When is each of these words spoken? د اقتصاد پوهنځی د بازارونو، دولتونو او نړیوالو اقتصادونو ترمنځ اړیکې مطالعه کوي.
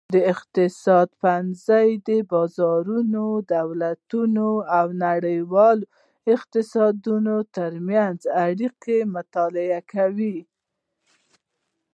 د 0.13 0.15
اقتصاد 0.33 1.07
پوهنځی 1.21 1.89
د 2.07 2.09
بازارونو، 2.31 3.25
دولتونو 3.55 4.49
او 4.77 4.87
نړیوالو 5.05 5.85
اقتصادونو 6.35 7.35
ترمنځ 7.57 8.19
اړیکې 8.45 8.97
مطالعه 9.15 9.79
کوي. 9.93 10.37